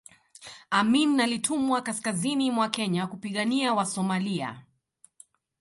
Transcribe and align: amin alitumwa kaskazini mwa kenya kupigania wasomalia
amin 0.71 1.19
alitumwa 1.21 1.81
kaskazini 1.81 2.51
mwa 2.51 2.69
kenya 2.69 3.07
kupigania 3.07 3.73
wasomalia 3.73 4.65